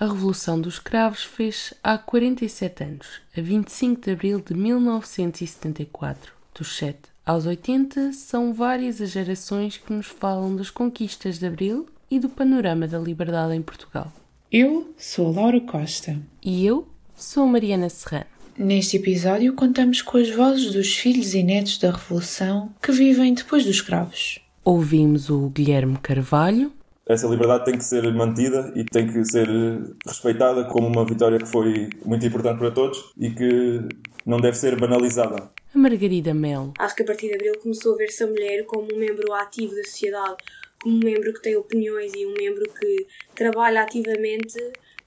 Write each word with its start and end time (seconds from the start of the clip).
A 0.00 0.06
Revolução 0.06 0.58
dos 0.58 0.78
Cravos 0.78 1.24
fez 1.24 1.74
há 1.84 1.98
47 1.98 2.84
anos, 2.84 3.06
a 3.36 3.40
25 3.42 4.00
de 4.00 4.10
abril 4.10 4.40
de 4.40 4.54
1974. 4.54 6.32
Dos 6.58 6.74
7 6.78 7.00
aos 7.26 7.44
80 7.44 8.14
são 8.14 8.54
várias 8.54 8.98
as 9.02 9.10
gerações 9.10 9.76
que 9.76 9.92
nos 9.92 10.06
falam 10.06 10.56
das 10.56 10.70
conquistas 10.70 11.38
de 11.38 11.44
Abril 11.44 11.86
e 12.10 12.18
do 12.18 12.30
panorama 12.30 12.88
da 12.88 12.98
liberdade 12.98 13.54
em 13.54 13.60
Portugal. 13.60 14.10
Eu 14.50 14.90
sou 14.96 15.26
a 15.26 15.32
Laura 15.32 15.60
Costa. 15.60 16.18
E 16.42 16.64
eu 16.64 16.88
sou 17.14 17.42
a 17.42 17.46
Mariana 17.46 17.90
Serrano. 17.90 18.24
Neste 18.56 18.96
episódio 18.96 19.52
contamos 19.52 20.00
com 20.00 20.16
as 20.16 20.30
vozes 20.30 20.72
dos 20.72 20.96
filhos 20.96 21.34
e 21.34 21.42
netos 21.42 21.76
da 21.76 21.90
Revolução 21.90 22.74
que 22.80 22.90
vivem 22.90 23.34
depois 23.34 23.66
dos 23.66 23.82
cravos. 23.82 24.40
Ouvimos 24.64 25.28
o 25.28 25.50
Guilherme 25.50 25.98
Carvalho. 25.98 26.72
Essa 27.10 27.26
liberdade 27.26 27.64
tem 27.64 27.76
que 27.76 27.84
ser 27.84 28.08
mantida 28.14 28.72
e 28.76 28.84
tem 28.84 29.04
que 29.04 29.24
ser 29.24 29.48
respeitada 30.06 30.62
como 30.66 30.86
uma 30.86 31.04
vitória 31.04 31.40
que 31.40 31.46
foi 31.46 31.90
muito 32.04 32.24
importante 32.24 32.60
para 32.60 32.70
todos 32.70 33.12
e 33.18 33.30
que 33.30 33.80
não 34.24 34.38
deve 34.38 34.56
ser 34.56 34.78
banalizada. 34.78 35.50
A 35.74 35.78
Margarida 35.78 36.32
Mel. 36.32 36.72
Acho 36.78 36.94
que 36.94 37.02
a 37.02 37.06
partir 37.06 37.26
de 37.26 37.34
Abril 37.34 37.58
começou 37.60 37.94
a 37.94 37.96
ver-se 37.96 38.22
a 38.22 38.28
mulher 38.28 38.64
como 38.64 38.94
um 38.94 38.96
membro 38.96 39.32
ativo 39.32 39.74
da 39.74 39.82
sociedade, 39.82 40.36
como 40.80 40.94
um 40.94 41.00
membro 41.00 41.34
que 41.34 41.42
tem 41.42 41.56
opiniões 41.56 42.12
e 42.14 42.24
um 42.24 42.34
membro 42.34 42.64
que 42.78 43.08
trabalha 43.34 43.82
ativamente 43.82 44.60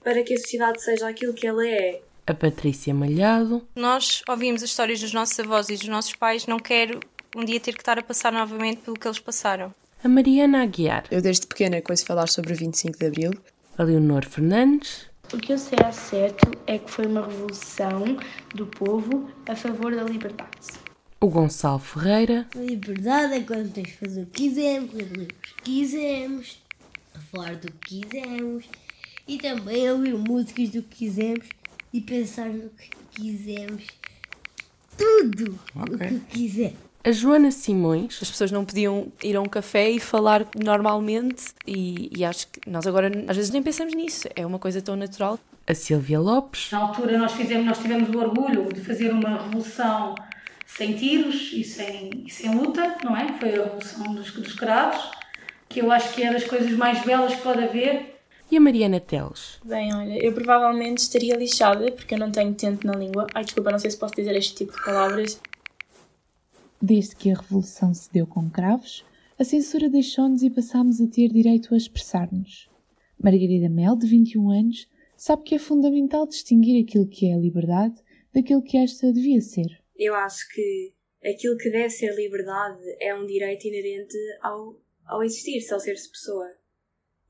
para 0.04 0.22
que 0.24 0.34
a 0.34 0.38
sociedade 0.38 0.84
seja 0.84 1.08
aquilo 1.08 1.34
que 1.34 1.48
ela 1.48 1.66
é. 1.66 2.02
A 2.28 2.34
Patrícia 2.34 2.94
Malhado. 2.94 3.66
Nós 3.74 4.24
ouvimos 4.28 4.62
as 4.62 4.72
histórias 4.72 5.00
dos 5.00 5.14
nossos 5.14 5.40
avós 5.40 5.70
e 5.70 5.76
dos 5.76 5.88
nossos 5.88 6.14
pais, 6.14 6.48
não 6.48 6.60
quero 6.60 7.00
um 7.34 7.46
dia 7.46 7.62
ter 7.62 7.72
que 7.72 7.80
estar 7.80 7.98
a 7.98 8.04
passar 8.04 8.34
novamente 8.34 8.82
pelo 8.82 9.00
que 9.00 9.08
eles 9.08 9.20
passaram. 9.20 9.74
A 10.04 10.10
Mariana 10.10 10.64
Aguiar. 10.64 11.06
Eu 11.10 11.22
desde 11.22 11.48
pequena 11.48 11.82
conheço 11.82 12.06
falar 12.06 12.28
sobre 12.28 12.52
o 12.52 12.56
25 12.58 13.00
de 13.00 13.06
Abril. 13.06 13.32
A 13.78 13.84
Leonor 13.84 14.26
Fernandes. 14.26 15.06
O 15.34 15.38
que 15.38 15.54
eu 15.54 15.58
sei 15.58 15.80
a 15.82 15.94
certo 15.94 16.52
é 16.68 16.78
que 16.78 16.92
foi 16.92 17.08
uma 17.08 17.26
revolução 17.26 18.18
do 18.54 18.68
povo 18.68 19.32
a 19.48 19.56
favor 19.56 19.96
da 19.96 20.04
liberdade. 20.04 20.74
O 21.22 21.28
Gonçalo 21.28 21.80
Ferreira. 21.80 22.46
A 22.54 22.60
liberdade 22.60 23.36
é 23.36 23.40
quando 23.44 23.72
tens 23.72 23.88
de 23.88 23.94
fazer 23.94 24.24
o 24.24 24.26
que 24.26 24.50
quisermos, 24.50 24.94
ler 24.94 25.06
o 25.06 25.28
que 25.28 25.62
quisermos, 25.64 26.62
falar 27.32 27.56
do 27.56 27.72
que 27.72 28.02
quisermos 28.02 28.66
e 29.26 29.38
também 29.38 29.90
ouvir 29.90 30.16
músicas 30.16 30.68
do 30.68 30.84
que 30.84 30.98
quisermos 30.98 31.48
e 31.94 32.02
pensar 32.02 32.50
no 32.50 32.70
que 32.72 32.90
quisermos. 33.16 33.88
Tudo 34.98 35.58
okay. 35.74 36.08
o 36.08 36.20
que 36.20 36.26
quiser. 36.26 36.74
A 37.06 37.12
Joana 37.12 37.52
Simões. 37.52 38.20
As 38.22 38.32
pessoas 38.32 38.50
não 38.50 38.64
podiam 38.64 39.12
ir 39.22 39.36
a 39.36 39.42
um 39.42 39.46
café 39.46 39.90
e 39.90 40.00
falar 40.00 40.48
normalmente, 40.56 41.54
e, 41.68 42.10
e, 42.18 42.24
acho 42.24 42.48
que 42.48 42.70
nós 42.70 42.88
agora 42.88 43.12
às 43.28 43.36
vezes 43.36 43.52
nem 43.52 43.62
pensamos 43.62 43.94
nisso, 43.94 44.30
é 44.34 44.46
uma 44.46 44.58
coisa 44.58 44.82
tão 44.82 44.96
natural. 44.96 45.38
A 45.68 45.74
Silvia 45.74 46.18
Lopes. 46.20 46.72
Na 46.72 46.80
altura 46.80 47.18
nós, 47.18 47.34
fizemos, 47.34 47.66
nós 47.66 47.80
tivemos 47.80 48.10
o 48.10 48.18
orgulho 48.18 48.72
de 48.72 48.80
fazer 48.80 49.12
uma 49.12 49.44
revolução 49.44 50.16
sem 50.66 50.94
tiros 50.94 51.52
e 51.52 51.66
sem, 51.66 52.24
e 52.26 52.32
sem 52.32 52.56
luta, 52.56 52.96
não 53.04 53.18
é? 53.18 53.34
Foi 53.38 53.50
a 53.50 53.64
revolução 53.64 54.16
dos, 54.16 54.32
dos 54.32 54.54
cravos, 54.54 55.12
que 55.68 55.82
eu 55.82 55.92
acho 55.92 56.14
que 56.14 56.24
é 56.24 56.32
das 56.32 56.46
coisas 56.46 56.72
mais 56.72 57.04
belas 57.04 57.36
que 57.36 57.42
pode 57.42 57.66
haver. 57.66 58.18
E 58.50 58.56
a 58.56 58.62
Mariana 58.62 59.02
Teles? 59.02 59.60
Bem, 59.66 59.94
olha, 59.94 60.24
eu 60.24 60.32
provavelmente 60.32 61.00
estaria 61.00 61.36
lixada 61.36 61.92
porque 61.92 62.14
eu 62.14 62.20
não 62.20 62.32
tenho 62.32 62.54
tento 62.54 62.88
na 62.88 62.94
língua. 62.94 63.28
Ai, 63.34 63.44
desculpa, 63.44 63.72
não 63.72 63.80
sei 63.80 63.92
se 63.92 63.98
posso 63.98 64.16
dizer 64.16 64.36
este 64.38 64.56
tipo 64.56 64.72
de 64.72 64.84
palavras. 64.86 65.42
Desde 66.86 67.16
que 67.16 67.32
a 67.32 67.36
Revolução 67.36 67.94
se 67.94 68.12
deu 68.12 68.28
com 68.28 68.50
cravos, 68.50 69.06
a 69.40 69.46
censura 69.46 69.90
deixou-nos 69.90 70.44
e 70.44 70.50
passámos 70.50 71.00
a 71.00 71.08
ter 71.08 71.30
direito 71.30 71.74
a 71.74 71.78
expressar-nos. 71.78 72.70
Margarida 73.18 73.70
Mel, 73.70 73.96
de 73.96 74.06
21 74.06 74.50
anos, 74.50 74.90
sabe 75.16 75.44
que 75.44 75.56
é 75.56 75.60
fundamental 75.60 76.28
distinguir 76.28 76.84
aquilo 76.84 77.08
que 77.08 77.28
é 77.28 77.36
a 77.36 77.38
liberdade 77.38 77.96
daquilo 78.34 78.62
que 78.62 78.76
esta 78.78 79.14
devia 79.14 79.40
ser. 79.40 79.82
Eu 79.96 80.14
acho 80.14 80.46
que 80.50 80.92
aquilo 81.24 81.56
que 81.56 81.70
deve 81.70 81.90
ser 81.90 82.14
liberdade 82.18 82.82
é 83.00 83.16
um 83.16 83.26
direito 83.26 83.66
inerente 83.66 84.18
ao, 84.42 84.78
ao 85.06 85.24
existir-se, 85.24 85.74
ao 85.74 85.80
ser-se 85.80 86.12
pessoa. 86.12 86.52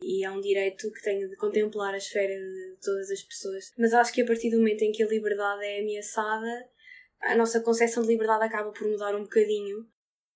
E 0.01 0.25
é 0.25 0.31
um 0.31 0.41
direito 0.41 0.91
que 0.91 1.03
tem 1.03 1.29
de 1.29 1.35
contemplar 1.35 1.93
a 1.93 1.97
esfera 1.97 2.33
de 2.33 2.77
todas 2.83 3.11
as 3.11 3.21
pessoas. 3.21 3.71
Mas 3.77 3.93
acho 3.93 4.11
que 4.13 4.23
a 4.23 4.25
partir 4.25 4.49
do 4.49 4.57
momento 4.57 4.81
em 4.81 4.91
que 4.91 5.03
a 5.03 5.07
liberdade 5.07 5.63
é 5.63 5.79
ameaçada, 5.79 6.73
a 7.23 7.35
nossa 7.35 7.61
concepção 7.61 8.03
de 8.03 8.09
liberdade 8.09 8.43
acaba 8.43 8.71
por 8.71 8.87
mudar 8.87 9.15
um 9.15 9.23
bocadinho. 9.23 9.87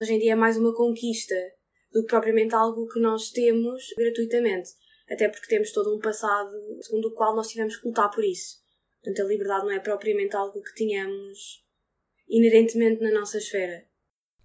Hoje 0.02 0.14
em 0.14 0.20
dia 0.20 0.34
é 0.34 0.36
mais 0.36 0.58
uma 0.58 0.74
conquista 0.74 1.36
do 1.92 2.02
que 2.02 2.08
propriamente 2.08 2.56
algo 2.56 2.88
que 2.88 3.00
nós 3.00 3.30
temos 3.30 3.94
gratuitamente. 3.98 4.70
Até 5.10 5.28
porque 5.28 5.48
temos 5.48 5.72
todo 5.72 5.96
um 5.96 6.00
passado 6.00 6.52
segundo 6.82 7.10
o 7.10 7.14
qual 7.14 7.36
nós 7.36 7.50
tivemos 7.50 7.78
que 7.78 7.88
lutar 7.88 8.10
por 8.10 8.24
isso. 8.24 8.58
Portanto, 9.02 9.26
a 9.26 9.30
liberdade 9.30 9.66
não 9.66 9.72
é 9.72 9.80
propriamente 9.80 10.36
algo 10.36 10.62
que 10.62 10.74
tínhamos 10.76 11.64
inerentemente 12.28 13.02
na 13.02 13.12
nossa 13.12 13.38
esfera. 13.38 13.86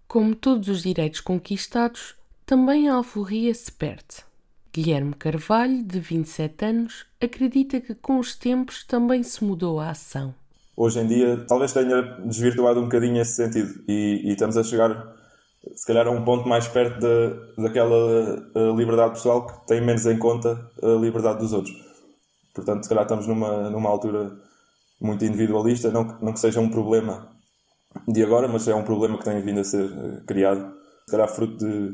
Como 0.06 0.34
todos 0.34 0.68
os 0.68 0.82
direitos 0.82 1.20
conquistados, 1.20 2.16
também 2.44 2.88
a 2.88 2.94
alforria 2.94 3.54
se 3.54 3.72
perde. 3.72 4.24
Guilherme 4.72 5.14
Carvalho, 5.14 5.82
de 5.82 5.98
27 5.98 6.64
anos, 6.64 7.06
acredita 7.20 7.80
que 7.80 7.94
com 7.94 8.18
os 8.18 8.34
tempos 8.34 8.84
também 8.84 9.22
se 9.22 9.44
mudou 9.44 9.80
a 9.80 9.90
ação 9.90 10.34
hoje 10.82 10.98
em 10.98 11.06
dia 11.06 11.44
talvez 11.46 11.72
tenha 11.72 12.02
desvirtuado 12.24 12.80
um 12.80 12.84
bocadinho 12.84 13.20
esse 13.20 13.36
sentido 13.36 13.72
e, 13.86 14.22
e 14.24 14.32
estamos 14.32 14.56
a 14.56 14.64
chegar 14.64 15.14
se 15.76 15.86
calhar 15.86 16.08
a 16.08 16.10
um 16.10 16.24
ponto 16.24 16.48
mais 16.48 16.66
perto 16.66 16.98
de, 16.98 17.62
daquela 17.62 18.50
eh, 18.52 18.72
liberdade 18.76 19.14
pessoal 19.14 19.46
que 19.46 19.66
tem 19.68 19.80
menos 19.80 20.04
em 20.06 20.18
conta 20.18 20.60
a 20.82 21.00
liberdade 21.00 21.38
dos 21.38 21.52
outros. 21.52 21.72
Portanto, 22.52 22.82
se 22.82 22.88
calhar 22.88 23.04
estamos 23.04 23.28
numa, 23.28 23.70
numa 23.70 23.88
altura 23.88 24.32
muito 25.00 25.24
individualista, 25.24 25.92
não, 25.92 26.18
não 26.20 26.32
que 26.32 26.40
seja 26.40 26.58
um 26.60 26.68
problema 26.68 27.28
de 28.08 28.24
agora, 28.24 28.48
mas 28.48 28.66
é 28.66 28.74
um 28.74 28.82
problema 28.82 29.18
que 29.18 29.24
tem 29.24 29.40
vindo 29.40 29.60
a 29.60 29.64
ser 29.64 29.84
eh, 29.84 30.22
criado. 30.26 30.74
Se 31.06 31.12
calhar 31.12 31.28
fruto 31.28 31.58
de, 31.58 31.92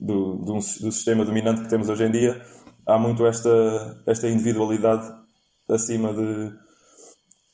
do, 0.00 0.34
do, 0.38 0.54
do 0.54 0.60
sistema 0.92 1.24
dominante 1.24 1.62
que 1.62 1.68
temos 1.68 1.88
hoje 1.88 2.04
em 2.04 2.10
dia, 2.10 2.42
há 2.88 2.98
muito 2.98 3.24
esta, 3.24 4.02
esta 4.04 4.28
individualidade 4.28 5.08
acima 5.68 6.12
de, 6.12 6.52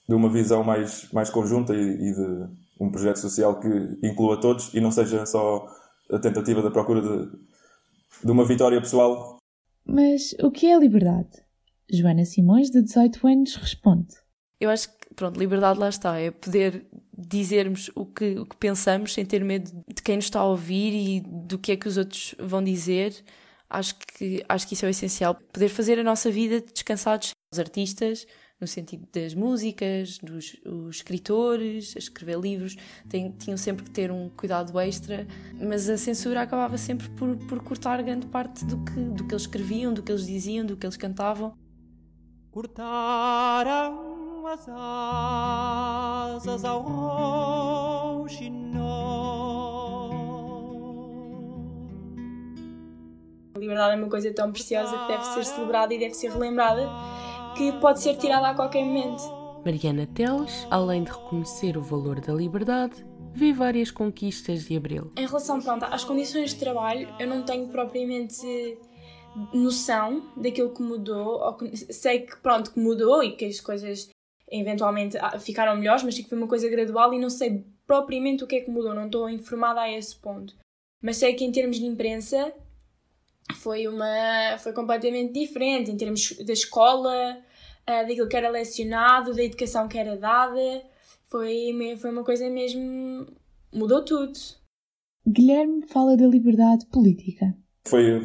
de 0.09 0.15
uma 0.15 0.31
visão 0.31 0.63
mais, 0.63 1.11
mais 1.13 1.31
conjunta 1.31 1.75
e, 1.75 1.79
e, 1.79 2.13
de 2.15 2.49
um 2.81 2.91
projeto 2.91 3.19
social 3.19 3.59
que 3.59 3.99
inclua 4.03 4.41
todos 4.41 4.73
e 4.75 4.81
não 4.81 4.91
seja 4.91 5.27
só 5.27 5.67
a 6.11 6.19
tentativa 6.19 6.63
da 6.63 6.71
procura 6.71 7.01
de, 7.01 7.31
de 8.25 8.31
uma 8.31 8.45
vitória 8.45 8.81
pessoal. 8.81 9.39
Mas 9.85 10.35
o 10.43 10.51
que 10.51 10.67
é 10.67 10.75
a 10.75 10.79
liberdade? 10.79 11.45
Joana 11.91 12.25
Simões, 12.25 12.71
de 12.71 12.83
18 12.83 13.27
anos, 13.27 13.57
responde. 13.57 14.15
Eu 14.61 14.71
acho 14.71 14.89
que, 14.89 15.15
pronto, 15.15 15.39
liberdade 15.39 15.79
lá 15.79 15.89
está, 15.89 16.19
é 16.19 16.31
poder 16.31 16.87
dizermos 17.17 17.91
o 17.95 18.05
que, 18.05 18.39
o 18.39 18.47
que 18.47 18.57
pensamos 18.57 19.13
sem 19.13 19.25
ter 19.25 19.45
medo 19.45 19.71
de 19.89 20.03
quem 20.03 20.17
nos 20.17 20.27
está 20.27 20.41
a 20.41 20.47
ouvir 20.47 20.93
e 20.93 21.21
do 21.21 21.59
que 21.59 21.73
é 21.73 21.77
que 21.77 21.89
os 21.89 21.97
outros 21.97 22.35
vão 22.39 22.63
dizer. 22.63 23.15
Acho 23.69 23.97
que, 23.99 24.45
acho 24.49 24.67
que 24.67 24.75
isso 24.75 24.85
é 24.85 24.89
o 24.89 24.91
essencial. 24.91 25.35
Poder 25.35 25.69
fazer 25.69 25.99
a 25.99 26.05
nossa 26.05 26.31
vida 26.31 26.61
descansados. 26.61 27.31
Os 27.53 27.59
artistas, 27.59 28.27
no 28.61 28.67
sentido 28.67 29.07
das 29.13 29.35
músicas, 29.35 30.19
dos 30.19 30.57
os 30.65 30.97
escritores, 30.97 31.95
a 31.95 31.99
escrever 31.99 32.39
livros, 32.39 32.77
tem, 33.09 33.31
tinham 33.33 33.57
sempre 33.57 33.85
que 33.85 33.91
ter 33.91 34.11
um 34.11 34.31
cuidado 34.31 34.79
extra, 34.81 35.27
mas 35.61 35.89
a 35.89 35.99
censura 35.99 36.41
acabava 36.43 36.79
sempre 36.79 37.09
por, 37.11 37.37
por 37.37 37.63
cortar 37.63 38.03
grande 38.03 38.27
parte 38.27 38.65
do 38.65 38.83
que, 38.85 39.01
do 39.01 39.27
que 39.27 39.35
eles 39.35 39.43
escreviam, 39.43 39.93
do 39.93 40.03
que 40.03 40.11
eles 40.11 40.27
diziam, 40.27 40.65
do 40.65 40.77
que 40.77 40.87
eles 40.87 40.97
cantavam. 40.97 41.53
Cortaram 42.51 44.47
as 44.47 44.67
asas 44.69 46.65
ao 46.65 46.87
A 53.55 53.59
liberdade 53.59 53.95
é 53.95 53.97
uma 53.97 54.09
coisa 54.09 54.33
tão 54.33 54.53
preciosa 54.53 54.97
que 54.99 55.09
deve 55.09 55.25
ser 55.25 55.45
celebrada 55.45 55.93
e 55.93 55.99
deve 55.99 56.15
ser 56.15 56.31
relembrada 56.31 56.89
que 57.57 57.73
pode 57.81 58.03
ser 58.03 58.17
tirada 58.17 58.49
a 58.49 58.55
qualquer 58.55 58.85
momento. 58.85 59.23
Mariana 59.65 60.07
Teles, 60.07 60.67
além 60.71 61.03
de 61.03 61.11
reconhecer 61.11 61.77
o 61.77 61.83
valor 61.83 62.21
da 62.21 62.33
liberdade, 62.33 63.05
vê 63.35 63.53
várias 63.53 63.91
conquistas 63.91 64.65
de 64.65 64.77
Abril. 64.77 65.11
Em 65.17 65.27
relação 65.27 65.61
pronto, 65.61 65.85
às 65.87 66.05
condições 66.05 66.51
de 66.51 66.57
trabalho, 66.57 67.09
eu 67.19 67.27
não 67.27 67.43
tenho 67.43 67.69
propriamente 67.69 68.47
noção 69.53 70.31
daquilo 70.37 70.73
que 70.73 70.83
mudou. 70.83 71.59
Sei 71.91 72.21
que 72.21 72.37
pronto 72.37 72.73
que 72.73 72.79
mudou 72.79 73.23
e 73.23 73.33
que 73.33 73.45
as 73.47 73.61
coisas 73.61 74.09
eventualmente 74.51 75.17
ah, 75.19 75.39
ficaram 75.39 75.77
melhores, 75.77 76.03
mas 76.03 76.15
sei 76.15 76.23
que 76.23 76.31
foi 76.31 76.39
uma 76.39 76.47
coisa 76.47 76.69
gradual 76.69 77.13
e 77.13 77.19
não 77.19 77.31
sei 77.31 77.65
propriamente 77.87 78.45
o 78.45 78.47
que 78.47 78.57
é 78.57 78.61
que 78.61 78.71
mudou, 78.71 78.95
não 78.95 79.07
estou 79.07 79.29
informada 79.29 79.81
a 79.81 79.91
esse 79.91 80.15
ponto. 80.17 80.55
Mas 81.03 81.17
sei 81.17 81.35
que 81.35 81.45
em 81.45 81.53
termos 81.53 81.79
de 81.79 81.87
imprensa 81.87 82.53
foi 83.55 83.87
uma 83.87 84.59
foi 84.59 84.73
completamente 84.73 85.33
diferente 85.33 85.91
em 85.91 85.97
termos 85.97 86.37
da 86.45 86.53
escola, 86.53 87.39
uh, 87.89 88.07
daquilo 88.07 88.29
que 88.29 88.37
era 88.37 88.51
lecionado, 88.51 89.35
da 89.35 89.43
educação 89.43 89.89
que 89.89 89.99
era 89.99 90.17
dada. 90.17 90.83
Foi, 91.29 91.97
foi 91.99 92.11
uma 92.11 92.25
coisa 92.25 92.49
mesmo. 92.49 93.27
mudou 93.73 94.05
tudo. 94.05 94.33
Guilherme 95.27 95.87
fala 95.89 96.17
da 96.17 96.27
liberdade 96.27 96.87
política. 96.87 97.55
Foi 97.87 98.21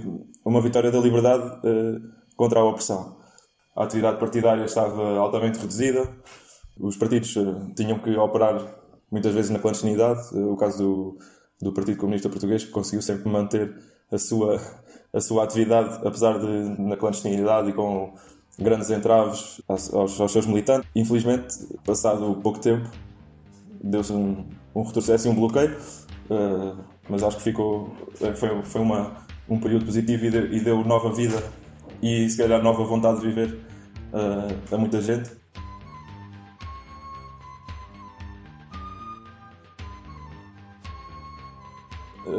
uma 0.46 0.62
vitória 0.62 0.92
da 0.92 1.00
liberdade 1.00 1.68
uh, 1.68 2.02
contra 2.36 2.60
a 2.60 2.66
opressão. 2.66 3.18
a 3.76 3.84
atividade 3.84 4.20
partidária 4.20 4.64
estava 4.66 5.18
altamente 5.18 5.60
reduzida, 5.60 6.08
os 6.80 6.98
partidos 6.98 7.36
uh, 7.36 7.74
tinham 7.76 8.00
que 8.00 8.16
operar 8.18 8.82
muitas 9.12 9.34
vezes 9.34 9.52
na 9.52 9.60
clandestinidade. 9.60 10.20
Uh, 10.34 10.54
o 10.54 10.58
caso 10.58 10.78
do, 10.78 11.18
do 11.62 11.74
Partido 11.74 11.98
Comunista 11.98 12.30
Português, 12.30 12.64
que 12.64 12.72
conseguiu 12.72 13.02
sempre 13.02 13.30
manter 13.30 13.76
a 14.12 14.18
sua, 14.18 14.60
a 15.14 15.20
sua 15.20 15.44
atividade, 15.44 16.06
apesar 16.06 16.40
de 16.40 16.82
na 16.82 16.98
clandestinidade 16.98 17.70
e 17.70 17.74
com 17.74 18.14
grandes 18.62 18.90
entraves 18.90 19.62
aos, 19.68 19.94
aos 19.94 20.32
seus 20.32 20.46
militantes. 20.46 20.90
Infelizmente, 20.96 21.56
passado 21.84 22.40
pouco 22.42 22.60
tempo, 22.60 22.90
deu-se 23.84 24.14
um, 24.14 24.46
um 24.76 24.84
retrocesso 24.84 25.28
e 25.28 25.32
um 25.32 25.36
bloqueio, 25.36 25.76
uh, 26.30 26.78
mas 27.10 27.24
acho 27.24 27.38
que 27.38 27.44
ficou, 27.44 27.94
foi, 28.36 28.64
foi 28.64 28.82
uma, 28.82 29.12
um 29.50 29.60
período 29.60 29.86
positivo 29.86 30.26
e 30.26 30.30
deu, 30.30 30.54
e 30.54 30.60
deu 30.60 30.84
nova 30.84 31.12
vida 31.12 31.44
e 32.02 32.30
se 32.30 32.38
calhar 32.38 32.62
nova 32.62 32.84
vontade 32.84 33.20
de 33.20 33.28
viver 33.28 33.60
uh, 34.14 34.74
a 34.76 34.78
muita 34.78 35.02
gente. 35.02 35.30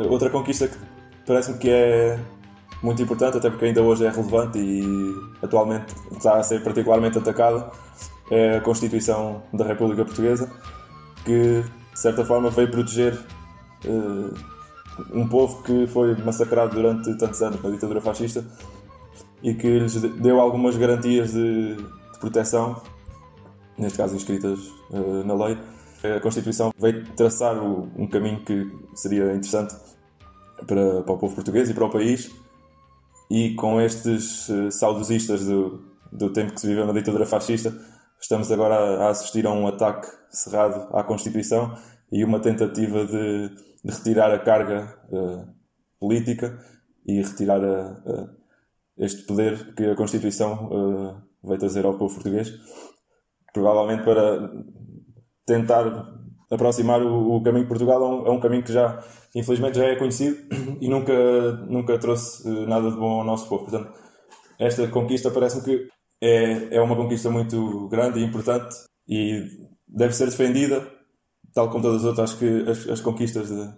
Outra 0.08 0.30
conquista 0.30 0.68
que 0.68 0.76
parece-me 1.26 1.58
que 1.58 1.68
é 1.68 2.18
muito 2.82 3.00
importante, 3.00 3.36
até 3.36 3.48
porque 3.48 3.66
ainda 3.66 3.80
hoje 3.80 4.04
é 4.04 4.10
relevante 4.10 4.58
e 4.58 5.14
atualmente 5.40 5.94
está 6.10 6.36
a 6.36 6.42
ser 6.42 6.62
particularmente 6.62 7.16
atacada, 7.16 7.70
é 8.30 8.56
a 8.56 8.60
Constituição 8.60 9.42
da 9.52 9.64
República 9.64 10.04
Portuguesa, 10.04 10.50
que 11.24 11.62
de 11.62 11.98
certa 11.98 12.24
forma 12.24 12.50
veio 12.50 12.70
proteger 12.70 13.18
uh, 13.84 14.34
um 15.12 15.28
povo 15.28 15.62
que 15.62 15.86
foi 15.86 16.16
massacrado 16.16 16.74
durante 16.74 17.16
tantos 17.16 17.40
anos 17.42 17.62
na 17.62 17.70
ditadura 17.70 18.00
fascista 18.00 18.44
e 19.42 19.54
que 19.54 19.78
lhes 19.78 20.00
deu 20.00 20.40
algumas 20.40 20.76
garantias 20.76 21.32
de, 21.32 21.76
de 21.76 22.18
proteção, 22.20 22.80
neste 23.78 23.98
caso 23.98 24.16
inscritas 24.16 24.58
uh, 24.90 25.24
na 25.24 25.34
lei. 25.34 25.58
A 26.16 26.20
Constituição 26.20 26.72
veio 26.76 27.04
traçar 27.14 27.56
o, 27.56 27.88
um 27.96 28.08
caminho 28.08 28.40
que 28.40 28.68
seria 28.94 29.26
interessante 29.26 29.74
para, 30.66 31.02
para 31.02 31.14
o 31.14 31.18
povo 31.18 31.34
português 31.34 31.70
e 31.70 31.74
para 31.74 31.84
o 31.84 31.90
país 31.90 32.42
e 33.32 33.54
com 33.54 33.80
estes 33.80 34.46
uh, 34.50 34.70
saudosistas 34.70 35.46
do, 35.46 35.82
do 36.12 36.30
tempo 36.34 36.52
que 36.52 36.60
se 36.60 36.66
viveu 36.66 36.86
na 36.86 36.92
ditadura 36.92 37.24
fascista, 37.24 37.74
estamos 38.20 38.52
agora 38.52 38.74
a, 38.74 39.06
a 39.06 39.08
assistir 39.08 39.46
a 39.46 39.50
um 39.50 39.66
ataque 39.66 40.06
cerrado 40.28 40.94
à 40.94 41.02
Constituição 41.02 41.74
e 42.12 42.22
uma 42.26 42.40
tentativa 42.40 43.06
de, 43.06 43.48
de 43.82 43.90
retirar 43.90 44.30
a 44.34 44.38
carga 44.38 44.98
uh, 45.08 45.48
política 45.98 46.62
e 47.06 47.22
retirar 47.22 47.64
a, 47.64 47.92
a, 48.06 48.28
este 48.98 49.22
poder 49.22 49.74
que 49.74 49.86
a 49.86 49.96
Constituição 49.96 50.66
uh, 50.66 51.22
veio 51.42 51.58
trazer 51.58 51.86
ao 51.86 51.96
povo 51.96 52.12
português, 52.12 52.52
provavelmente 53.54 54.04
para 54.04 54.52
tentar 55.46 56.21
aproximar 56.52 57.02
o, 57.02 57.36
o 57.36 57.42
caminho 57.42 57.64
de 57.64 57.68
Portugal 57.68 58.02
a 58.02 58.08
um, 58.08 58.26
a 58.26 58.32
um 58.32 58.40
caminho 58.40 58.62
que 58.62 58.72
já 58.72 59.02
infelizmente 59.34 59.78
já 59.78 59.86
é 59.86 59.96
conhecido 59.96 60.36
e 60.80 60.88
nunca, 60.88 61.52
nunca 61.68 61.98
trouxe 61.98 62.46
eh, 62.46 62.66
nada 62.66 62.90
de 62.90 62.96
bom 62.96 63.20
ao 63.20 63.24
nosso 63.24 63.48
povo. 63.48 63.64
Portanto, 63.64 63.92
esta 64.58 64.86
conquista 64.88 65.30
parece-me 65.30 65.64
que 65.64 65.88
é, 66.20 66.76
é 66.76 66.80
uma 66.80 66.94
conquista 66.94 67.30
muito 67.30 67.88
grande 67.88 68.20
e 68.20 68.24
importante 68.24 68.76
e 69.08 69.44
deve 69.88 70.14
ser 70.14 70.26
defendida, 70.26 70.86
tal 71.54 71.70
como 71.70 71.82
todas 71.82 72.02
as 72.02 72.06
outras. 72.06 72.30
Acho 72.30 72.38
que 72.38 72.70
as, 72.70 72.88
as 72.88 73.00
conquistas 73.00 73.48
de, 73.48 73.68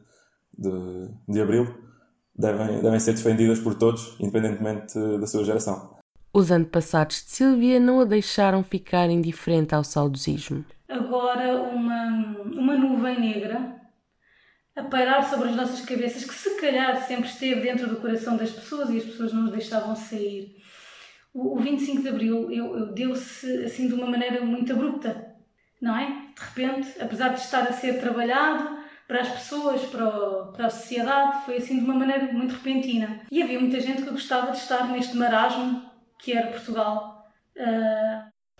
de, 0.59 1.09
de 1.29 1.41
Abril 1.41 1.67
devem, 2.37 2.82
devem 2.82 3.00
ser 3.00 3.15
defendidas 3.15 3.61
por 3.61 3.75
todos, 3.75 4.17
independentemente 4.21 4.99
da 5.19 5.26
sua 5.26 5.44
geração. 5.44 5.94
Os 6.32 6.50
antepassados 6.50 7.25
de 7.25 7.31
Sílvia 7.31 7.79
não 7.79 8.00
a 8.00 8.05
deixaram 8.05 8.65
ficar 8.65 9.09
indiferente 9.09 9.75
ao 9.75 9.85
saudosismo. 9.85 10.65
Agora, 10.89 11.63
uma, 11.63 12.07
uma 12.45 12.77
nuvem 12.77 13.19
negra 13.19 13.81
a 14.77 14.83
pairar 14.83 15.29
sobre 15.29 15.49
as 15.49 15.57
nossas 15.57 15.81
cabeças, 15.83 16.25
que 16.25 16.35
se 16.35 16.61
calhar 16.61 16.97
sempre 17.07 17.27
esteve 17.27 17.61
dentro 17.61 17.89
do 17.89 18.01
coração 18.01 18.37
das 18.37 18.51
pessoas 18.51 18.91
e 18.91 18.99
as 18.99 19.05
pessoas 19.05 19.33
não 19.33 19.43
nos 19.43 19.53
deixavam 19.53 19.95
sair. 19.95 20.57
O, 21.33 21.57
o 21.57 21.61
25 21.61 22.03
de 22.03 22.09
Abril 22.09 22.51
eu, 22.51 22.77
eu 22.77 22.93
deu-se 22.93 23.65
assim 23.65 23.89
de 23.89 23.95
uma 23.95 24.07
maneira 24.07 24.45
muito 24.45 24.73
abrupta, 24.73 25.35
não 25.81 25.97
é? 25.97 26.07
De 26.35 26.41
repente, 26.41 27.01
apesar 27.01 27.29
de 27.29 27.41
estar 27.41 27.63
a 27.63 27.73
ser 27.73 28.01
trabalhado 28.01 28.85
para 29.07 29.21
as 29.21 29.29
pessoas, 29.29 29.83
para, 29.87 30.07
o, 30.07 30.53
para 30.53 30.67
a 30.67 30.71
sociedade, 30.71 31.45
foi 31.45 31.59
assim 31.59 31.79
de 31.79 31.85
uma 31.85 31.95
maneira 31.95 32.33
muito 32.33 32.55
repentina. 32.55 33.21
E 33.31 33.43
havia 33.43 33.61
muita 33.61 33.81
gente 33.81 34.03
que 34.03 34.11
gostava 34.11 34.53
de 34.53 34.59
estar 34.59 34.89
neste 34.89 35.17
marasmo 35.17 35.89
que 36.19 36.33
era 36.33 36.51
Portugal. 36.51 37.27
Uh, 37.57 38.13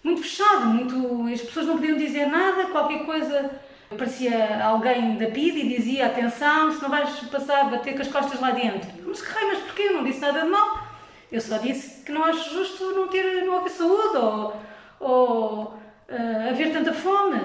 muito 0.04 0.22
fechado, 0.22 0.66
muito, 0.66 1.26
as 1.32 1.40
pessoas 1.40 1.66
não 1.66 1.76
podiam 1.76 1.96
dizer 1.96 2.26
nada, 2.26 2.66
qualquer 2.66 3.04
coisa 3.04 3.50
Aparecia 3.94 4.64
alguém 4.64 5.16
da 5.16 5.26
PID 5.26 5.58
e 5.58 5.76
dizia: 5.76 6.06
Atenção, 6.06 6.72
se 6.72 6.82
não 6.82 6.90
vais 6.90 7.20
passar 7.30 7.70
bater 7.70 7.94
com 7.94 8.02
as 8.02 8.08
costas 8.08 8.40
lá 8.40 8.50
dentro. 8.50 8.90
Mas 9.06 9.22
que 9.22 9.32
raio, 9.32 9.48
mas 9.48 9.58
porquê? 9.60 9.90
Não 9.90 10.02
disse 10.02 10.20
nada 10.20 10.42
de 10.42 10.48
mal. 10.48 10.84
Eu 11.30 11.40
só 11.40 11.58
disse 11.58 12.02
que 12.04 12.12
não 12.12 12.24
acho 12.24 12.52
justo 12.52 12.84
não, 12.92 13.08
ter, 13.08 13.44
não 13.44 13.58
haver 13.58 13.70
saúde 13.70 14.16
ou, 14.16 14.56
ou 15.00 15.62
uh, 15.64 16.48
haver 16.50 16.72
tanta 16.72 16.92
fome. 16.92 17.40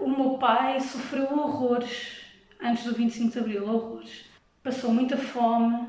O 0.00 0.08
meu 0.08 0.30
pai 0.38 0.80
sofreu 0.80 1.32
horrores 1.32 2.22
antes 2.60 2.84
do 2.84 2.94
25 2.94 3.32
de 3.32 3.38
Abril 3.38 3.68
horrores. 3.68 4.24
Passou 4.62 4.92
muita 4.92 5.16
fome, 5.16 5.88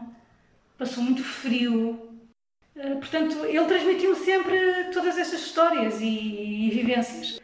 passou 0.77 1.03
muito 1.03 1.24
frio. 1.24 2.12
Uh, 2.75 2.98
portanto, 2.98 3.46
ele 3.46 3.66
transmitiu 3.66 4.16
sempre 4.16 4.86
todas 4.92 5.18
estas 5.18 5.42
histórias 5.42 6.02
e, 6.02 6.06
e 6.06 6.70
vivências. 6.72 7.40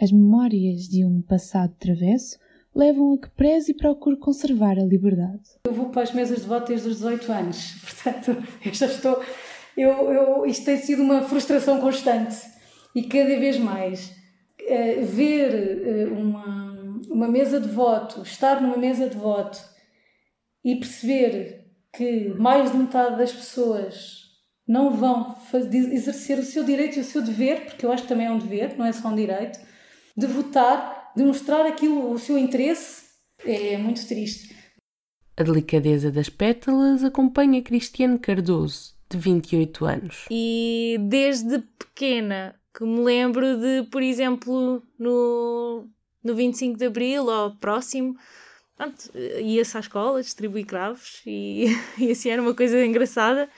As 0.00 0.12
memórias 0.12 0.88
de 0.88 1.04
um 1.04 1.20
passado 1.20 1.74
travesso 1.78 2.38
levam 2.74 3.14
a 3.14 3.18
que 3.18 3.28
preze 3.30 3.72
e 3.72 3.76
procure 3.76 4.16
conservar 4.16 4.78
a 4.78 4.84
liberdade. 4.84 5.42
Eu 5.64 5.72
vou 5.72 5.90
para 5.90 6.02
as 6.02 6.12
mesas 6.12 6.42
de 6.42 6.46
voto 6.46 6.68
desde 6.68 6.88
os 6.88 6.96
18 6.96 7.32
anos, 7.32 7.74
portanto, 7.82 8.42
eu 8.64 8.72
já 8.72 8.86
estou. 8.86 9.22
Eu, 9.76 10.12
eu, 10.12 10.46
isto 10.46 10.64
tem 10.64 10.76
sido 10.76 11.02
uma 11.02 11.22
frustração 11.22 11.80
constante 11.80 12.36
e 12.94 13.02
cada 13.02 13.38
vez 13.38 13.58
mais. 13.58 14.18
Uh, 14.60 15.04
ver 15.04 16.08
uh, 16.08 16.14
uma, 16.14 17.00
uma 17.10 17.28
mesa 17.28 17.58
de 17.58 17.68
voto, 17.68 18.22
estar 18.22 18.60
numa 18.60 18.76
mesa 18.76 19.08
de 19.08 19.16
voto 19.16 19.58
e 20.64 20.76
perceber 20.76 21.66
que 21.92 22.28
mais 22.38 22.70
de 22.70 22.78
metade 22.78 23.16
das 23.16 23.32
pessoas 23.32 24.29
não 24.70 24.92
vão 24.92 25.34
fazer, 25.34 25.92
exercer 25.92 26.38
o 26.38 26.44
seu 26.44 26.62
direito 26.62 26.96
e 26.96 27.00
o 27.00 27.04
seu 27.04 27.20
dever, 27.20 27.64
porque 27.64 27.84
eu 27.84 27.90
acho 27.90 28.04
que 28.04 28.08
também 28.08 28.28
é 28.28 28.30
um 28.30 28.38
dever, 28.38 28.78
não 28.78 28.86
é 28.86 28.92
só 28.92 29.08
um 29.08 29.16
direito, 29.16 29.58
de 30.16 30.28
votar, 30.28 31.10
de 31.16 31.24
mostrar 31.24 31.66
aquilo, 31.66 32.12
o 32.12 32.16
seu 32.20 32.38
interesse, 32.38 33.02
é 33.44 33.76
muito 33.76 34.06
triste. 34.06 34.54
A 35.36 35.42
delicadeza 35.42 36.12
das 36.12 36.28
pétalas 36.28 37.02
acompanha 37.02 37.60
Cristiane 37.60 38.16
Cardoso, 38.16 38.94
de 39.10 39.18
28 39.18 39.84
anos. 39.84 40.26
E 40.30 40.98
desde 41.00 41.58
pequena 41.76 42.54
que 42.72 42.84
me 42.84 43.00
lembro 43.00 43.58
de, 43.58 43.82
por 43.90 44.04
exemplo, 44.04 44.84
no, 44.96 45.88
no 46.22 46.34
25 46.36 46.78
de 46.78 46.86
Abril 46.86 47.26
ou 47.26 47.56
próximo, 47.56 48.16
ia-se 49.42 49.76
à 49.76 49.80
escola 49.80 50.22
distribuir 50.22 50.64
cravos 50.64 51.22
e, 51.26 51.64
e 51.98 52.12
assim 52.12 52.30
era 52.30 52.40
uma 52.40 52.54
coisa 52.54 52.86
engraçada. 52.86 53.50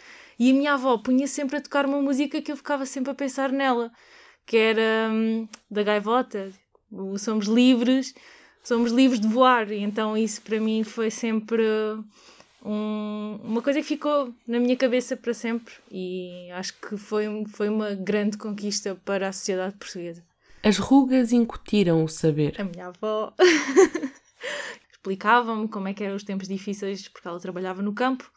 E 0.43 0.51
a 0.51 0.55
minha 0.55 0.73
avó 0.75 0.99
punha 0.99 1.29
sempre 1.29 1.59
a 1.59 1.61
tocar 1.61 1.87
uma 1.87 2.03
música 2.03 2.43
que 2.43 2.51
eu 2.51 2.57
ficava 2.57 2.85
sempre 2.85 3.13
a 3.13 3.15
pensar 3.15 3.53
nela 3.53 3.93
que 4.45 4.57
era 4.57 5.09
hum, 5.09 5.47
da 5.71 5.85
gaivota. 5.85 6.51
Somos 7.17 7.47
livres, 7.47 8.13
somos 8.61 8.91
livres 8.91 9.21
de 9.21 9.29
voar. 9.29 9.71
E 9.71 9.79
então 9.79 10.19
isso 10.19 10.43
para 10.43 10.59
mim 10.59 10.83
foi 10.83 11.13
sempre 11.13 11.63
um, 12.61 13.39
uma 13.45 13.63
coisa 13.63 13.81
que 13.81 13.87
ficou 13.87 14.35
na 14.45 14.59
minha 14.59 14.77
cabeça 14.77 15.17
para 15.17 15.33
sempre 15.33 15.75
e 15.89 16.51
acho 16.51 16.75
que 16.81 16.97
foi, 16.97 17.45
foi 17.47 17.69
uma 17.69 17.95
grande 17.95 18.37
conquista 18.37 19.01
para 19.05 19.29
a 19.29 19.33
sociedade 19.33 19.77
portuguesa. 19.77 20.25
As 20.65 20.77
rugas 20.77 21.31
incutiram 21.33 22.03
o 22.03 22.09
saber. 22.09 22.61
A 22.61 22.65
minha 22.65 22.89
avó 22.89 23.33
explicava-me 24.91 25.69
como 25.69 25.87
é 25.87 25.95
que 25.95 26.03
eram 26.03 26.17
os 26.17 26.25
tempos 26.25 26.49
difíceis 26.49 27.07
porque 27.07 27.29
ela 27.29 27.39
trabalhava 27.39 27.81
no 27.81 27.93
campo 27.93 28.29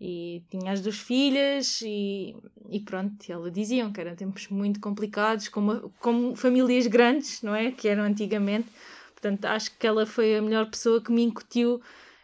e 0.00 0.44
tinha 0.48 0.72
as 0.72 0.80
duas 0.80 0.96
filhas 0.96 1.80
e, 1.82 2.36
e 2.70 2.80
pronto, 2.80 3.16
ela 3.28 3.50
diziam 3.50 3.92
que 3.92 4.00
eram 4.00 4.14
tempos 4.14 4.48
muito 4.48 4.80
complicados, 4.80 5.48
como, 5.48 5.92
como 6.00 6.36
famílias 6.36 6.86
grandes, 6.86 7.42
não 7.42 7.54
é? 7.54 7.72
Que 7.72 7.88
eram 7.88 8.04
antigamente. 8.04 8.68
Portanto, 9.12 9.44
acho 9.46 9.76
que 9.76 9.86
ela 9.86 10.06
foi 10.06 10.36
a 10.36 10.42
melhor 10.42 10.70
pessoa 10.70 11.02
que 11.02 11.10
me 11.10 11.22
incutiu 11.22 11.80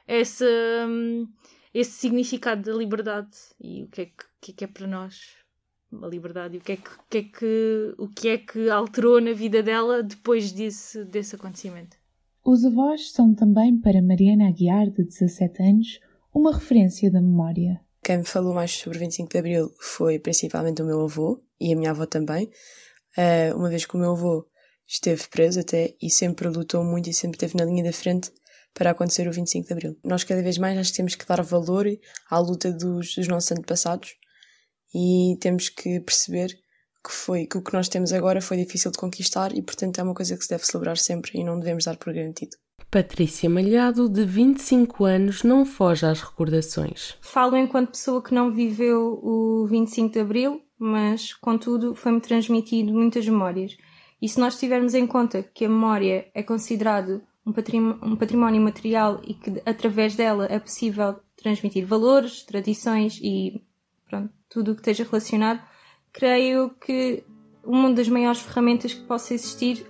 esse, 0.07 0.45
esse 1.73 1.91
significado 1.93 2.63
da 2.63 2.77
liberdade 2.77 3.37
e 3.61 3.83
o 3.83 3.89
que 3.89 4.03
é 4.03 4.07
que, 4.07 4.25
que, 4.41 4.51
é, 4.53 4.55
que 4.55 4.65
é 4.65 4.67
para 4.69 4.87
nós 4.87 5.37
a 6.03 6.07
liberdade 6.07 6.55
e 6.55 6.59
o 6.59 6.61
que 6.61 6.73
é 6.73 6.77
que, 6.77 6.91
que, 7.11 7.19
é 7.19 7.23
que, 7.23 7.95
o 7.99 8.09
que 8.09 8.29
é 8.29 8.39
que 8.39 8.71
alterou 8.71 9.21
na 9.21 9.33
vida 9.33 9.63
dela 9.63 10.03
depois 10.03 10.53
desse, 10.53 11.05
desse 11.05 11.35
acontecimento. 11.35 11.97
Os 12.45 12.65
avós 12.65 13.11
são 13.11 13.35
também 13.35 13.77
para 13.79 14.03
Mariana 14.03 14.49
Aguiar, 14.49 14.91
de 14.91 15.03
17 15.03 15.63
anos, 15.63 16.01
uma 16.35 16.53
referência 16.53 17.11
da 17.11 17.23
memória. 17.23 17.81
Quem 18.03 18.19
me 18.19 18.25
falou 18.25 18.53
mais 18.53 18.73
sobre 18.73 18.99
o 18.99 19.01
25 19.01 19.31
de 19.31 19.39
Abril 19.39 19.73
foi 19.79 20.19
principalmente 20.19 20.83
o 20.83 20.85
meu 20.85 21.01
avô, 21.01 21.41
e 21.61 21.73
a 21.73 21.77
minha 21.77 21.93
avó 21.93 22.05
também, 22.05 22.51
uh, 23.17 23.57
uma 23.57 23.71
vez 23.71 23.87
que 23.87 23.95
o 23.95 23.99
meu 23.99 24.11
avô 24.11 24.45
esteve 24.87 25.27
preso 25.29 25.61
até 25.61 25.95
e 26.03 26.11
sempre 26.11 26.49
lutou 26.49 26.85
muito 26.85 27.09
e 27.09 27.15
sempre 27.15 27.37
esteve 27.37 27.57
na 27.57 27.65
linha 27.65 27.85
da 27.85 27.93
frente 27.93 28.31
para 28.75 28.91
acontecer 28.91 29.27
o 29.29 29.33
25 29.33 29.67
de 29.67 29.73
Abril. 29.73 29.97
Nós 30.05 30.25
cada 30.25 30.43
vez 30.43 30.59
mais 30.59 30.77
acho 30.77 30.91
que 30.91 30.97
temos 30.97 31.15
que 31.15 31.25
dar 31.25 31.41
valor 31.41 31.87
à 32.29 32.39
luta 32.39 32.73
dos, 32.73 33.15
dos 33.15 33.29
nossos 33.29 33.53
antepassados 33.53 34.17
e 34.93 35.39
temos 35.41 35.69
que 35.69 36.01
perceber 36.01 36.49
que 36.49 37.13
foi 37.13 37.47
que 37.47 37.57
o 37.57 37.63
que 37.63 37.73
nós 37.73 37.89
temos 37.89 38.13
agora 38.13 38.41
foi 38.43 38.57
difícil 38.57 38.91
de 38.91 38.99
conquistar 38.99 39.57
e 39.57 39.63
portanto 39.63 39.99
é 40.01 40.03
uma 40.03 40.15
coisa 40.15 40.37
que 40.37 40.43
se 40.43 40.51
deve 40.51 40.67
celebrar 40.67 40.99
sempre 40.99 41.39
e 41.39 41.45
não 41.45 41.59
devemos 41.59 41.85
dar 41.85 41.97
por 41.97 42.13
garantido. 42.13 42.57
Patrícia 42.95 43.51
Malhado, 43.51 44.09
de 44.09 44.25
25 44.25 45.05
anos, 45.05 45.43
não 45.43 45.67
foge 45.67 46.07
às 46.07 46.23
recordações. 46.23 47.17
Falo 47.21 47.57
enquanto 47.57 47.91
pessoa 47.91 48.23
que 48.23 48.33
não 48.33 48.53
viveu 48.53 49.19
o 49.21 49.67
25 49.67 50.13
de 50.13 50.21
Abril, 50.21 50.63
mas, 50.79 51.35
contudo, 51.35 51.97
foi-me 51.97 52.21
transmitido 52.21 52.93
muitas 52.93 53.27
memórias. 53.27 53.77
E 54.23 54.29
se 54.29 54.39
nós 54.39 54.61
tivermos 54.61 54.95
em 54.95 55.09
conta 55.09 55.43
que 55.43 55.65
a 55.65 55.69
memória 55.69 56.29
é 56.33 56.41
considerado 56.41 57.21
um, 57.45 57.51
um 57.51 58.15
património 58.15 58.63
material 58.63 59.21
e 59.27 59.35
que 59.35 59.61
através 59.67 60.15
dela 60.15 60.47
é 60.49 60.61
possível 60.61 61.17
transmitir 61.37 61.85
valores, 61.85 62.45
tradições 62.45 63.19
e 63.21 63.61
pronto, 64.09 64.33
tudo 64.49 64.71
o 64.71 64.75
que 64.77 64.83
esteja 64.83 65.03
relacionado, 65.03 65.61
creio 66.13 66.71
que 66.81 67.25
uma 67.65 67.93
das 67.93 68.09
maiores 68.09 68.41
ferramentas 68.41 68.95
que 68.95 69.03
possa 69.03 69.35
existir 69.35 69.85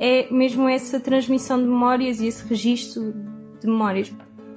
é 0.00 0.32
mesmo 0.32 0.68
essa 0.68 1.00
transmissão 1.00 1.58
de 1.58 1.64
memórias 1.64 2.20
e 2.20 2.26
esse 2.26 2.46
registro 2.46 3.12
de 3.60 3.66
memórias. 3.66 4.12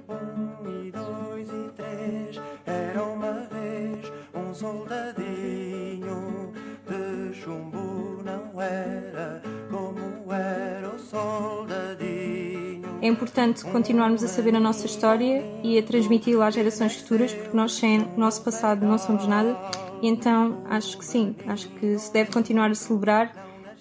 Um 0.07 0.87
e 0.87 0.91
dois 0.91 1.47
e 1.49 1.69
três, 1.75 2.41
era 2.65 3.03
uma 3.03 3.47
vez 3.51 4.11
um 4.35 4.53
soldadinho 4.53 6.51
de 6.87 7.33
chumbo, 7.33 8.21
não 8.23 8.61
era 8.61 9.41
como 9.69 10.31
era 10.31 10.89
o 10.89 10.99
soldadinho. 10.99 12.81
É 13.01 13.07
importante 13.07 13.65
continuarmos 13.65 14.23
a 14.23 14.27
saber 14.27 14.55
a 14.55 14.59
nossa 14.59 14.85
história 14.85 15.43
e 15.63 15.75
a 15.79 15.81
transmiti-la 15.81 16.47
às 16.47 16.53
gerações 16.53 16.95
futuras, 16.97 17.33
porque 17.33 17.57
nós 17.57 17.73
sem 17.73 18.01
o 18.01 18.19
nosso 18.19 18.43
passado 18.43 18.85
não 18.85 18.99
somos 18.99 19.25
nada. 19.27 19.57
E 20.03 20.07
então 20.07 20.61
acho 20.69 20.99
que 20.99 21.05
sim, 21.05 21.35
acho 21.47 21.67
que 21.69 21.97
se 21.97 22.13
deve 22.13 22.31
continuar 22.31 22.69
a 22.69 22.75
celebrar 22.75 23.33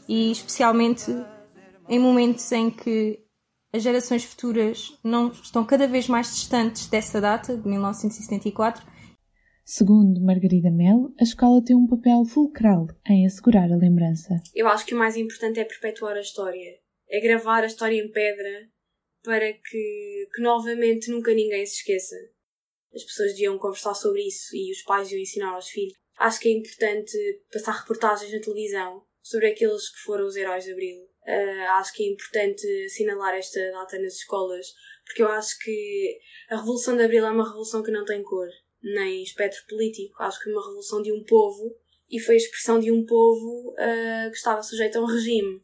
e 0.08 0.32
especialmente 0.32 1.14
em 1.90 1.98
momentos 1.98 2.50
em 2.52 2.70
que 2.70 3.18
as 3.72 3.82
gerações 3.82 4.24
futuras 4.24 4.96
não 5.02 5.32
estão 5.32 5.66
cada 5.66 5.88
vez 5.88 6.06
mais 6.06 6.28
distantes 6.28 6.86
dessa 6.86 7.20
data, 7.20 7.56
de 7.56 7.68
1974. 7.68 8.86
Segundo 9.64 10.20
Margarida 10.20 10.70
Mel, 10.70 11.12
a 11.18 11.24
escola 11.24 11.62
tem 11.64 11.74
um 11.74 11.88
papel 11.88 12.24
fulcral 12.24 12.86
em 13.08 13.26
assegurar 13.26 13.70
a 13.72 13.76
lembrança. 13.76 14.40
Eu 14.54 14.68
acho 14.68 14.86
que 14.86 14.94
o 14.94 14.98
mais 14.98 15.16
importante 15.16 15.58
é 15.58 15.64
perpetuar 15.64 16.16
a 16.16 16.20
história, 16.20 16.78
é 17.08 17.20
gravar 17.20 17.64
a 17.64 17.66
história 17.66 18.00
em 18.00 18.10
pedra 18.10 18.68
para 19.24 19.52
que, 19.52 20.28
que 20.32 20.42
novamente 20.42 21.10
nunca 21.10 21.34
ninguém 21.34 21.66
se 21.66 21.78
esqueça. 21.78 22.16
As 22.94 23.02
pessoas 23.02 23.32
deviam 23.32 23.58
conversar 23.58 23.94
sobre 23.94 24.22
isso 24.22 24.54
e 24.54 24.70
os 24.70 24.82
pais 24.82 25.08
deviam 25.08 25.22
ensinar 25.22 25.54
aos 25.54 25.68
filhos. 25.68 25.94
Acho 26.18 26.38
que 26.38 26.48
é 26.48 26.52
importante 26.52 27.16
passar 27.52 27.72
reportagens 27.72 28.32
na 28.32 28.40
televisão 28.40 29.02
sobre 29.22 29.48
aqueles 29.48 29.88
que 29.90 30.02
foram 30.02 30.26
os 30.26 30.36
heróis 30.36 30.64
de 30.64 30.72
Abril 30.72 31.09
Uh, 31.26 31.70
acho 31.78 31.92
que 31.94 32.02
é 32.02 32.12
importante 32.12 32.66
assinalar 32.86 33.34
esta 33.34 33.60
data 33.72 33.98
nas 33.98 34.14
escolas, 34.14 34.66
porque 35.04 35.22
eu 35.22 35.28
acho 35.28 35.58
que 35.58 36.18
a 36.48 36.56
Revolução 36.56 36.96
de 36.96 37.02
Abril 37.02 37.26
é 37.26 37.30
uma 37.30 37.46
revolução 37.46 37.82
que 37.82 37.90
não 37.90 38.04
tem 38.04 38.22
cor, 38.22 38.48
nem 38.82 39.22
espectro 39.22 39.60
político. 39.68 40.22
Acho 40.22 40.42
que 40.42 40.48
é 40.48 40.52
uma 40.52 40.62
revolução 40.62 41.02
de 41.02 41.12
um 41.12 41.22
povo 41.24 41.76
e 42.10 42.18
foi 42.18 42.34
a 42.34 42.38
expressão 42.38 42.80
de 42.80 42.90
um 42.90 43.04
povo 43.04 43.72
uh, 43.72 44.30
que 44.30 44.36
estava 44.36 44.62
sujeito 44.62 44.98
a 44.98 45.02
um 45.02 45.06
regime. 45.06 45.62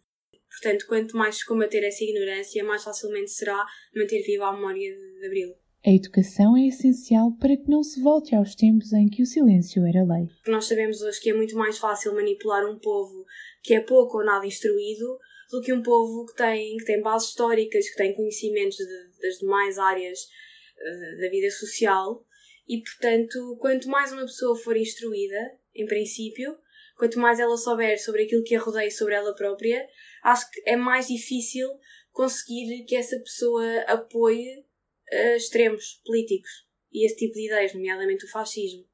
Portanto, 0.48 0.86
quanto 0.86 1.16
mais 1.16 1.36
se 1.36 1.46
combater 1.46 1.84
essa 1.84 2.04
ignorância, 2.04 2.64
mais 2.64 2.82
facilmente 2.82 3.30
será 3.30 3.66
manter 3.94 4.22
viva 4.22 4.46
a 4.46 4.52
memória 4.52 4.94
de 5.20 5.26
Abril. 5.26 5.54
A 5.84 5.90
educação 5.90 6.56
é 6.56 6.66
essencial 6.66 7.30
para 7.38 7.56
que 7.56 7.68
não 7.68 7.82
se 7.82 8.00
volte 8.00 8.34
aos 8.34 8.54
tempos 8.56 8.92
em 8.92 9.08
que 9.08 9.22
o 9.22 9.26
silêncio 9.26 9.86
era 9.86 10.02
lei. 10.02 10.28
Nós 10.48 10.64
sabemos 10.64 11.00
hoje 11.00 11.20
que 11.20 11.30
é 11.30 11.34
muito 11.34 11.56
mais 11.56 11.78
fácil 11.78 12.14
manipular 12.14 12.68
um 12.68 12.78
povo 12.78 13.24
que 13.62 13.74
é 13.74 13.80
pouco 13.80 14.18
ou 14.18 14.24
nada 14.24 14.46
instruído 14.46 15.18
do 15.50 15.60
que 15.60 15.72
um 15.72 15.82
povo 15.82 16.26
que 16.26 16.34
tem, 16.34 16.76
que 16.76 16.84
tem 16.84 17.00
bases 17.00 17.28
históricas, 17.28 17.88
que 17.88 17.96
tem 17.96 18.14
conhecimentos 18.14 18.76
de, 18.76 19.20
das 19.20 19.38
demais 19.38 19.78
áreas 19.78 20.20
uh, 20.20 21.20
da 21.20 21.28
vida 21.28 21.50
social 21.50 22.24
e, 22.68 22.82
portanto, 22.82 23.56
quanto 23.60 23.88
mais 23.88 24.12
uma 24.12 24.22
pessoa 24.22 24.56
for 24.56 24.76
instruída, 24.76 25.38
em 25.74 25.86
princípio, 25.86 26.56
quanto 26.96 27.18
mais 27.18 27.38
ela 27.38 27.56
souber 27.56 28.02
sobre 28.02 28.24
aquilo 28.24 28.42
que 28.42 28.56
a 28.56 28.60
rodeia 28.60 28.90
sobre 28.90 29.14
ela 29.14 29.34
própria, 29.34 29.86
acho 30.24 30.50
que 30.50 30.62
é 30.66 30.76
mais 30.76 31.06
difícil 31.06 31.68
conseguir 32.10 32.84
que 32.84 32.96
essa 32.96 33.18
pessoa 33.18 33.82
apoie 33.86 34.64
uh, 35.12 35.36
extremos 35.36 36.00
políticos 36.04 36.50
e 36.92 37.06
esse 37.06 37.16
tipo 37.16 37.34
de 37.34 37.46
ideias, 37.46 37.74
nomeadamente 37.74 38.24
o 38.24 38.30
fascismo. 38.30 38.84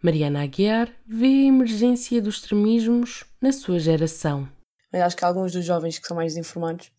Mariana 0.00 0.42
Aguiar 0.42 0.96
vê 1.06 1.26
a 1.26 1.48
emergência 1.48 2.20
dos 2.20 2.36
extremismos 2.36 3.24
na 3.40 3.52
sua 3.52 3.78
geração 3.78 4.48
mas 4.92 5.02
acho 5.02 5.16
que 5.16 5.24
alguns 5.24 5.52
dos 5.52 5.64
jovens 5.64 5.98
que 5.98 6.06
são 6.06 6.16
mais 6.16 6.34
desinformados 6.34 6.92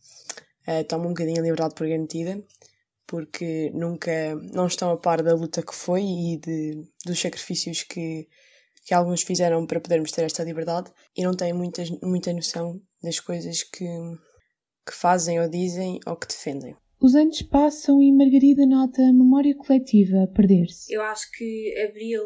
uh, 0.67 0.83
tomam 0.87 1.07
um 1.07 1.13
bocadinho 1.13 1.39
a 1.39 1.43
liberdade 1.43 1.75
por 1.75 1.87
garantida, 1.87 2.43
porque 3.05 3.69
nunca 3.73 4.35
não 4.53 4.67
estão 4.67 4.91
a 4.91 4.97
par 4.97 5.21
da 5.21 5.35
luta 5.35 5.61
que 5.61 5.75
foi 5.75 6.01
e 6.01 6.37
de, 6.37 6.83
dos 7.05 7.19
sacrifícios 7.19 7.83
que, 7.83 8.27
que 8.85 8.93
alguns 8.93 9.21
fizeram 9.21 9.65
para 9.65 9.79
podermos 9.79 10.11
ter 10.11 10.23
esta 10.23 10.43
liberdade 10.43 10.91
e 11.15 11.23
não 11.23 11.33
têm 11.33 11.53
muita, 11.53 11.83
muita 12.01 12.33
noção 12.33 12.81
das 13.01 13.19
coisas 13.19 13.63
que, 13.63 13.85
que 14.85 14.93
fazem 14.93 15.39
ou 15.39 15.49
dizem 15.49 15.99
ou 16.07 16.15
que 16.15 16.27
defendem. 16.27 16.75
Os 16.99 17.15
anos 17.15 17.41
passam 17.41 18.01
e 18.01 18.13
Margarida 18.13 18.65
nota 18.65 19.01
a 19.01 19.11
memória 19.11 19.53
coletiva 19.55 20.23
a 20.23 20.27
perder-se. 20.27 20.93
Eu 20.93 21.01
acho 21.01 21.29
que 21.31 21.75
Abril 21.89 22.23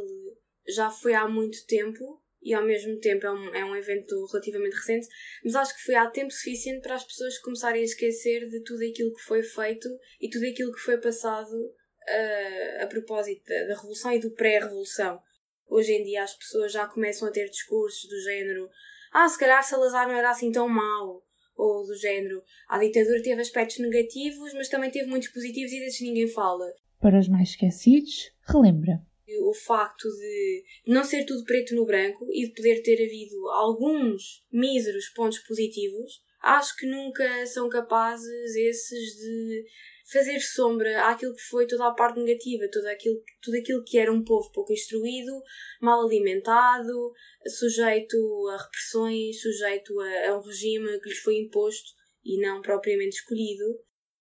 já 0.67 0.91
foi 0.91 1.15
há 1.15 1.27
muito 1.27 1.65
tempo 1.65 2.21
e 2.47 2.53
ao 2.53 2.63
mesmo 2.63 2.97
tempo 3.01 3.25
é 3.25 3.31
um, 3.31 3.55
é 3.55 3.65
um 3.65 3.75
evento 3.75 4.25
relativamente 4.31 4.77
recente, 4.77 5.05
mas 5.43 5.53
acho 5.53 5.75
que 5.75 5.83
foi 5.83 5.95
há 5.95 6.09
tempo 6.09 6.31
suficiente 6.31 6.81
para 6.81 6.95
as 6.95 7.03
pessoas 7.03 7.37
começarem 7.39 7.81
a 7.81 7.83
esquecer 7.83 8.47
de 8.47 8.63
tudo 8.63 8.85
aquilo 8.89 9.13
que 9.13 9.21
foi 9.23 9.43
feito 9.43 9.89
e 10.21 10.29
tudo 10.29 10.45
aquilo 10.45 10.71
que 10.71 10.79
foi 10.79 10.97
passado 10.97 11.51
uh, 11.51 12.83
a 12.83 12.87
propósito 12.87 13.43
da, 13.45 13.65
da 13.65 13.75
Revolução 13.75 14.13
e 14.13 14.19
do 14.19 14.31
pré-Revolução. 14.31 15.19
Hoje 15.67 15.91
em 15.91 16.03
dia 16.05 16.23
as 16.23 16.33
pessoas 16.37 16.71
já 16.71 16.87
começam 16.87 17.27
a 17.27 17.31
ter 17.31 17.49
discursos 17.49 18.09
do 18.09 18.21
género 18.21 18.69
ah, 19.13 19.27
se 19.27 19.37
calhar 19.37 19.61
Salazar 19.63 20.07
não 20.07 20.15
era 20.15 20.29
assim 20.29 20.49
tão 20.49 20.69
mau, 20.69 21.21
ou 21.57 21.85
do 21.85 21.95
género 21.95 22.41
a 22.69 22.77
ditadura 22.79 23.21
teve 23.21 23.41
aspectos 23.41 23.79
negativos, 23.79 24.53
mas 24.53 24.69
também 24.69 24.89
teve 24.89 25.09
muitos 25.09 25.29
positivos 25.29 25.73
e 25.73 25.79
desses 25.79 26.01
ninguém 26.01 26.27
fala. 26.29 26.65
Para 27.01 27.19
os 27.19 27.27
mais 27.27 27.49
esquecidos, 27.49 28.31
relembra 28.47 29.01
o 29.41 29.53
facto 29.53 30.07
de 30.09 30.63
não 30.85 31.03
ser 31.03 31.25
tudo 31.25 31.43
preto 31.45 31.75
no 31.75 31.85
branco 31.85 32.25
e 32.31 32.47
de 32.47 32.53
poder 32.53 32.81
ter 32.81 32.95
havido 33.03 33.49
alguns 33.49 34.43
míseros 34.51 35.09
pontos 35.09 35.39
positivos, 35.39 36.21
acho 36.41 36.75
que 36.77 36.85
nunca 36.85 37.45
são 37.45 37.69
capazes 37.69 38.55
esses 38.55 39.15
de 39.15 39.65
fazer 40.11 40.39
sombra 40.39 41.07
àquilo 41.07 41.35
que 41.35 41.41
foi 41.49 41.67
toda 41.67 41.87
a 41.87 41.93
parte 41.93 42.19
negativa, 42.19 42.69
tudo 42.71 42.87
aquilo, 42.87 43.21
tudo 43.41 43.57
aquilo 43.57 43.83
que 43.83 43.97
era 43.97 44.11
um 44.11 44.23
povo 44.23 44.49
pouco 44.53 44.71
instruído, 44.71 45.31
mal 45.81 46.05
alimentado, 46.05 47.11
sujeito 47.45 48.17
a 48.49 48.57
repressões, 48.57 49.41
sujeito 49.41 49.99
a, 49.99 50.29
a 50.29 50.37
um 50.37 50.41
regime 50.41 50.99
que 51.01 51.09
lhes 51.09 51.19
foi 51.19 51.37
imposto 51.37 51.91
e 52.23 52.39
não 52.39 52.61
propriamente 52.61 53.17
escolhido. 53.17 53.65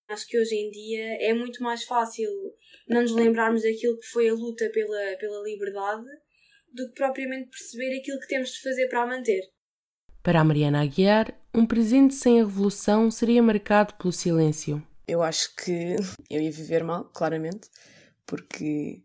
Acho 0.09 0.27
que 0.29 0.39
hoje 0.39 0.55
em 0.55 0.71
dia 0.71 1.19
é 1.21 1.35
muito 1.35 1.63
mais 1.63 1.83
fácil 1.83 2.31
não 2.89 3.03
nos 3.03 3.13
lembrarmos 3.13 3.63
daquilo 3.63 3.99
que 3.99 4.07
foi 4.07 4.29
a 4.29 4.35
luta 4.35 4.71
pela, 4.71 5.17
pela 5.19 5.43
liberdade 5.43 6.07
do 6.73 6.87
que 6.89 6.95
propriamente 6.95 7.51
perceber 7.51 7.99
aquilo 7.99 8.21
que 8.21 8.29
temos 8.29 8.51
de 8.51 8.61
fazer 8.61 8.89
para 8.89 9.03
a 9.03 9.07
manter. 9.07 9.43
Para 10.23 10.41
a 10.41 10.45
Mariana 10.45 10.83
Aguiar, 10.83 11.37
um 11.55 11.67
presente 11.67 12.15
sem 12.15 12.41
a 12.41 12.45
revolução 12.45 13.11
seria 13.11 13.43
marcado 13.43 13.95
pelo 13.95 14.13
silêncio. 14.13 14.87
Eu 15.09 15.23
acho 15.23 15.55
que 15.57 15.97
eu 16.31 16.41
ia 16.41 16.51
viver 16.51 16.85
mal, 16.85 17.05
claramente, 17.11 17.69
porque 18.25 19.03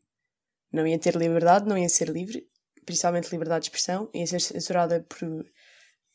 não 0.72 0.86
ia 0.86 1.00
ter 1.00 1.16
liberdade, 1.16 1.68
não 1.68 1.78
ia 1.78 1.90
ser 1.90 2.10
livre, 2.10 2.48
principalmente 2.86 3.32
liberdade 3.32 3.64
de 3.64 3.70
expressão, 3.70 4.10
ia 4.14 4.26
ser 4.28 4.42
censurada 4.42 5.06
por, 5.08 5.46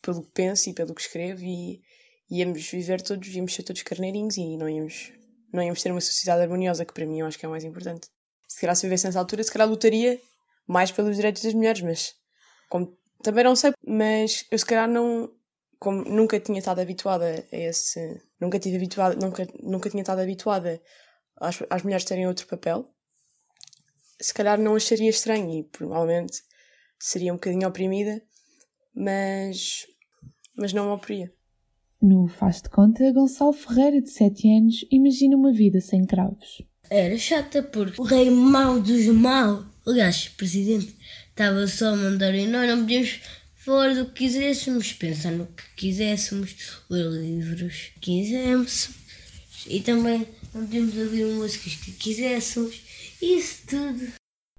pelo 0.03 0.23
que 0.23 0.33
penso 0.33 0.71
e 0.71 0.75
pelo 0.75 0.95
que 0.95 1.01
escrevo 1.01 1.43
e 1.43 1.81
íamos 2.31 2.69
viver 2.71 3.03
todos, 3.03 3.29
íamos 3.29 3.55
ser 3.55 3.63
todos 3.63 3.83
carneirinhos 3.83 4.37
e 4.37 4.57
não 4.57 4.69
íamos 4.69 5.13
não 5.53 5.63
íamos 5.63 5.83
ter 5.83 5.91
uma 5.91 6.01
sociedade 6.01 6.43
harmoniosa, 6.43 6.85
que 6.85 6.93
para 6.93 7.07
mim 7.07 7.21
eu 7.21 7.27
acho 7.27 7.39
que 7.39 7.47
é 7.47 7.49
o 7.49 7.53
mais 7.53 7.65
importante. 7.65 8.09
Se 8.49 8.61
calhar 8.61 8.77
se 8.77 8.83
vivesse 8.83 9.07
nessa 9.07 9.19
altura, 9.19 9.43
se 9.43 9.51
calhar 9.51 9.69
lutaria 9.69 10.21
mais 10.67 10.91
pelos 10.91 11.17
direitos 11.17 11.43
das 11.43 11.55
mulheres, 11.55 11.81
mas 11.83 12.15
como 12.69 12.99
também 13.23 13.45
não 13.45 13.57
sei, 13.57 13.73
mas 13.87 14.45
eu 14.51 14.59
se 14.59 14.67
calhar 14.67 14.89
não, 14.89 15.33
como 15.79 16.03
nunca 16.05 16.39
tinha 16.41 16.59
estado 16.59 16.81
habituada 16.81 17.47
a 17.51 17.57
esse, 17.57 18.21
nunca 18.41 18.59
tive 18.59 18.77
habituada, 18.77 19.15
nunca, 19.15 19.47
nunca 19.63 19.89
tinha 19.89 20.03
estado 20.03 20.21
habituada 20.21 20.83
às, 21.37 21.63
às 21.71 21.83
mulheres 21.83 22.05
terem 22.05 22.27
outro 22.27 22.47
papel, 22.47 22.93
se 24.21 24.35
calhar 24.35 24.59
não 24.59 24.75
acharia 24.75 25.09
estranho 25.09 25.49
e 25.51 25.65
provavelmente 25.65 26.43
seria 26.99 27.33
um 27.33 27.37
bocadinho 27.37 27.69
oprimida 27.69 28.21
mas, 28.97 29.87
mas 30.57 30.73
não 30.73 30.87
me 30.87 30.93
oporia. 30.93 31.33
No 32.01 32.29
Faz 32.29 32.61
de 32.61 32.69
Conta, 32.69 33.11
Gonçalo 33.11 33.55
Ferreira, 33.55 34.03
de 34.03 34.11
7 34.11 34.49
anos, 34.59 34.85
imagina 34.91 35.35
uma 35.35 35.51
vida 35.51 35.81
sem 35.81 36.05
cravos. 36.05 36.63
Era 36.91 37.17
chata 37.17 37.63
porque 37.63 38.01
o 38.01 38.05
rei 38.05 38.31
mau 38.31 38.79
dos 38.79 39.07
maus, 39.07 39.65
aliás, 39.87 40.29
presidente, 40.29 40.95
estava 41.31 41.67
só 41.67 41.95
a 41.95 41.97
mandar 41.97 42.35
e 42.35 42.47
nós 42.47 42.69
não 42.69 42.81
podíamos 42.81 43.21
falar 43.55 43.95
do 43.95 44.07
que 44.07 44.25
quiséssemos, 44.25 44.93
pensar 44.93 45.33
no 45.33 45.47
que 45.47 45.63
quiséssemos, 45.75 46.83
ler 46.91 47.11
livros 47.11 47.93
que 48.01 48.23
quiséssemos 48.23 48.91
e 49.67 49.81
também 49.81 50.27
não 50.55 50.67
podíamos 50.67 50.97
ouvir 50.97 51.25
músicas 51.27 51.75
que 51.77 51.93
quiséssemos, 51.93 52.83
isso 53.21 53.67
tudo. 53.67 54.13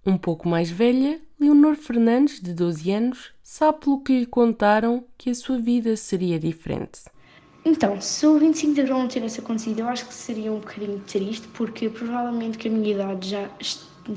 Um 0.06 0.18
pouco 0.18 0.50
mais 0.50 0.70
velha, 0.70 1.22
Leonor 1.40 1.76
Fernandes, 1.76 2.42
de 2.42 2.54
12 2.54 2.92
anos, 2.92 3.32
sabe 3.44 3.82
pelo 3.82 4.02
que 4.02 4.20
lhe 4.20 4.26
contaram 4.26 5.06
que 5.18 5.30
a 5.30 5.36
sua 5.36 5.60
vida 5.60 5.96
seria 5.96 6.40
diferente. 6.40 7.02
Então, 7.68 8.00
se 8.00 8.26
o 8.26 8.40
25 8.40 8.76
de 8.76 8.80
Abril 8.80 8.98
não 8.98 9.10
tivesse 9.10 9.42
acontecido, 9.42 9.80
eu 9.80 9.90
acho 9.90 10.08
que 10.08 10.14
seria 10.14 10.54
um 10.54 10.60
bocadinho 10.60 11.02
triste, 11.02 11.50
porque 11.50 11.90
provavelmente 11.90 12.58
que 12.58 12.70
a 12.70 12.72
minha 12.72 12.94
idade 12.94 13.30
já, 13.30 13.52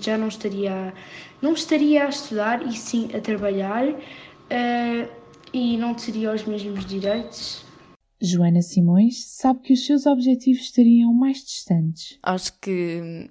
já 0.01 0.17
não 0.17 0.29
estaria 0.29 0.95
não 1.43 1.55
estaria 1.55 2.07
a 2.07 2.09
estudar 2.09 2.65
e 2.65 2.73
sim 2.77 3.09
a 3.13 3.21
trabalhar 3.21 3.89
uh, 3.89 5.11
e 5.53 5.77
não 5.77 5.95
teria 5.95 6.33
os 6.33 6.45
mesmos 6.45 6.87
direitos. 6.87 7.65
Joana 8.23 8.63
Simões 8.63 9.25
sabe 9.25 9.63
que 9.63 9.73
os 9.73 9.85
seus 9.85 10.07
objetivos 10.07 10.63
estariam 10.63 11.13
mais 11.13 11.39
distantes. 11.39 12.21
Acho 12.23 12.57
que 12.61 13.29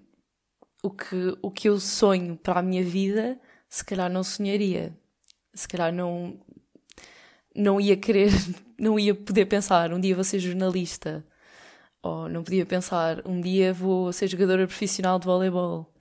o 0.83 0.89
que, 0.89 1.37
o 1.41 1.49
que 1.49 1.69
eu 1.69 1.79
sonho 1.79 2.35
para 2.35 2.59
a 2.59 2.63
minha 2.63 2.83
vida, 2.83 3.39
se 3.69 3.85
calhar 3.85 4.11
não 4.11 4.23
sonharia. 4.23 4.93
Se 5.53 5.65
calhar 5.65 5.93
não, 5.93 6.37
não 7.59 7.79
ia 7.79 7.97
querer, 7.97 8.31
não 8.79 8.97
ia 8.97 9.13
poder 9.13 9.45
pensar 9.45 9.93
um 9.93 9.99
dia 9.99 10.15
vou 10.15 10.23
ser 10.23 10.39
jornalista. 10.39 11.25
Ou 12.01 12.29
não 12.29 12.43
podia 12.43 12.65
pensar 12.65 13.27
um 13.27 13.41
dia 13.41 13.73
vou 13.73 14.13
ser 14.13 14.27
jogadora 14.27 14.65
profissional 14.65 15.19
de 15.19 15.25
voleibol. 15.25 15.93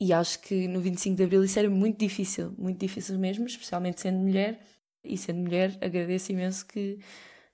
E 0.00 0.14
acho 0.14 0.40
que 0.40 0.66
no 0.66 0.80
25 0.80 1.14
de 1.14 1.24
Abril 1.24 1.44
isso 1.44 1.58
era 1.58 1.68
muito 1.68 1.98
difícil, 1.98 2.54
muito 2.56 2.80
difícil 2.80 3.18
mesmo, 3.18 3.44
especialmente 3.44 4.00
sendo 4.00 4.18
mulher. 4.18 4.58
E 5.04 5.16
sendo 5.16 5.40
mulher, 5.40 5.76
agradeço 5.80 6.32
imenso 6.32 6.66
que, 6.66 6.98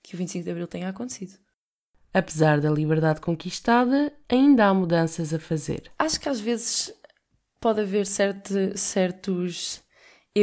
que 0.01 0.15
o 0.15 0.17
25 0.17 0.45
de 0.45 0.51
Abril 0.51 0.67
tenha 0.67 0.87
acontecido. 0.87 1.33
Apesar 2.13 2.61
da 2.61 2.69
liberdade 2.69 3.19
conquistada, 3.19 4.13
ainda 4.29 4.65
há 4.65 4.73
mudanças 4.73 5.33
a 5.33 5.39
fazer. 5.39 5.91
Acho 5.99 6.19
que 6.19 6.29
às 6.29 6.39
vezes 6.39 6.93
pode 7.59 7.81
haver 7.81 8.05
certo, 8.05 8.77
certos 8.77 9.81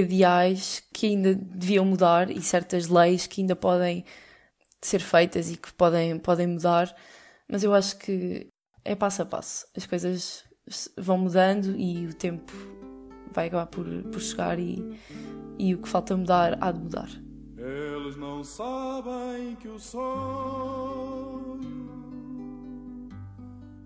ideais 0.00 0.82
que 0.92 1.06
ainda 1.06 1.34
deviam 1.34 1.84
mudar 1.84 2.30
e 2.30 2.40
certas 2.42 2.88
leis 2.88 3.26
que 3.26 3.40
ainda 3.40 3.54
podem 3.54 4.04
ser 4.80 5.00
feitas 5.00 5.50
e 5.50 5.56
que 5.56 5.72
podem, 5.72 6.18
podem 6.18 6.46
mudar, 6.46 6.94
mas 7.48 7.62
eu 7.62 7.72
acho 7.72 7.96
que 7.98 8.48
é 8.84 8.94
passo 8.94 9.22
a 9.22 9.26
passo. 9.26 9.66
As 9.76 9.86
coisas 9.86 10.44
vão 10.96 11.18
mudando 11.18 11.74
e 11.76 12.06
o 12.06 12.14
tempo 12.14 12.52
vai 13.30 13.48
acabar 13.48 13.66
por, 13.66 13.86
por 14.04 14.20
chegar 14.20 14.58
e, 14.58 14.98
e 15.58 15.74
o 15.74 15.78
que 15.78 15.88
falta 15.88 16.16
mudar 16.16 16.58
há 16.60 16.70
de 16.70 16.80
mudar. 16.80 17.08
Eles 17.56 18.16
não 18.16 18.44
sabem 18.44 19.56
que 19.56 19.68
o 19.68 19.78
sonho 19.78 21.60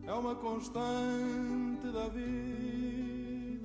é 0.04 0.12
uma 0.12 0.34
constante 0.34 1.86
da 1.92 2.08
vida. 2.08 2.77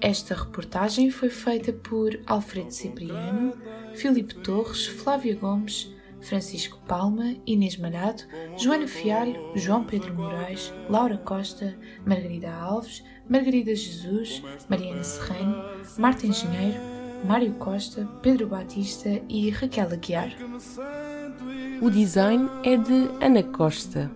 Esta 0.03 0.35
reportagem 0.35 1.09
foi 1.09 1.29
feita 1.29 1.71
por 1.71 2.19
Alfredo 2.27 2.71
Cipriano, 2.71 3.53
Filipe 3.95 4.35
Torres, 4.35 4.85
Flávia 4.85 5.33
Gomes, 5.33 5.95
Francisco 6.19 6.77
Palma, 6.85 7.37
Inês 7.47 7.77
Malhado, 7.77 8.23
Joana 8.57 8.85
Fialho, 8.85 9.39
João 9.55 9.85
Pedro 9.85 10.13
Moraes, 10.13 10.73
Laura 10.89 11.17
Costa, 11.17 11.79
Margarida 12.05 12.51
Alves, 12.51 13.01
Margarida 13.29 13.73
Jesus, 13.73 14.43
Mariana 14.67 15.05
Serrano, 15.05 15.63
Marta 15.97 16.27
Engenheiro, 16.27 16.81
Mário 17.23 17.53
Costa, 17.53 18.05
Pedro 18.21 18.47
Batista 18.47 19.21
e 19.29 19.49
Raquel 19.51 19.87
Aguiar. 19.87 20.35
O 21.81 21.89
design 21.89 22.49
é 22.65 22.75
de 22.75 23.09
Ana 23.21 23.41
Costa. 23.41 24.11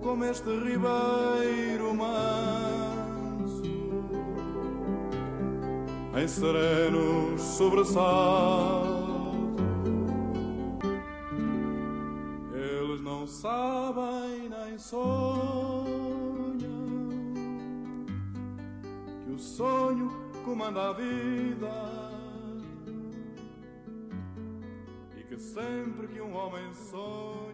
Como 0.00 0.24
este 0.24 0.48
ribeiro 0.48 1.92
em 6.22 6.28
serenos 6.28 7.40
sobressaltos. 7.40 9.00
Eles 12.52 13.00
não 13.00 13.26
sabem 13.26 14.50
nem 14.50 14.78
sonham 14.78 15.88
que 19.24 19.32
o 19.32 19.38
sonho 19.38 20.10
comanda 20.44 20.90
a 20.90 20.92
vida 20.92 21.72
e 25.16 25.22
que 25.24 25.38
sempre 25.38 26.06
que 26.08 26.20
um 26.20 26.34
homem 26.36 26.70
sonha 26.74 27.49